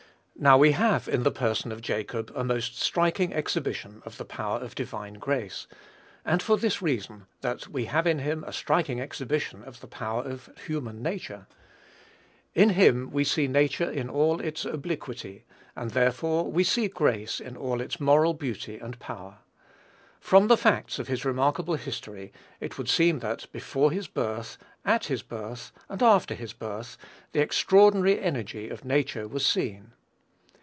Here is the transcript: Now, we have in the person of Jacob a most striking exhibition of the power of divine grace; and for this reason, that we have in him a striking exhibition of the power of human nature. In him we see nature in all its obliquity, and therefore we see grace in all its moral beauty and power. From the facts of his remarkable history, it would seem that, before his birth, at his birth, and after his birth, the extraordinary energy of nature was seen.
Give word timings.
Now, 0.37 0.57
we 0.57 0.71
have 0.71 1.07
in 1.07 1.21
the 1.21 1.29
person 1.29 1.71
of 1.71 1.81
Jacob 1.81 2.31
a 2.33 2.43
most 2.43 2.75
striking 2.81 3.31
exhibition 3.31 4.01
of 4.07 4.17
the 4.17 4.25
power 4.25 4.57
of 4.57 4.73
divine 4.73 5.15
grace; 5.15 5.67
and 6.25 6.41
for 6.41 6.57
this 6.57 6.81
reason, 6.81 7.27
that 7.41 7.67
we 7.67 7.85
have 7.85 8.07
in 8.07 8.17
him 8.19 8.43
a 8.47 8.51
striking 8.53 8.99
exhibition 8.99 9.63
of 9.63 9.81
the 9.81 9.87
power 9.87 10.23
of 10.23 10.49
human 10.65 11.03
nature. 11.03 11.45
In 12.55 12.69
him 12.71 13.11
we 13.11 13.23
see 13.23 13.47
nature 13.47 13.87
in 13.87 14.09
all 14.09 14.39
its 14.41 14.65
obliquity, 14.65 15.45
and 15.75 15.91
therefore 15.91 16.51
we 16.51 16.63
see 16.63 16.87
grace 16.87 17.39
in 17.39 17.55
all 17.55 17.79
its 17.79 17.99
moral 17.99 18.33
beauty 18.33 18.79
and 18.79 18.97
power. 18.97 19.39
From 20.19 20.47
the 20.47 20.57
facts 20.57 20.97
of 20.97 21.07
his 21.07 21.23
remarkable 21.23 21.75
history, 21.75 22.33
it 22.59 22.79
would 22.79 22.89
seem 22.89 23.19
that, 23.19 23.45
before 23.51 23.91
his 23.91 24.07
birth, 24.07 24.57
at 24.85 25.05
his 25.05 25.21
birth, 25.21 25.71
and 25.87 26.01
after 26.01 26.33
his 26.33 26.53
birth, 26.53 26.97
the 27.31 27.41
extraordinary 27.41 28.19
energy 28.19 28.69
of 28.69 28.83
nature 28.83 29.27
was 29.27 29.45
seen. 29.45 29.91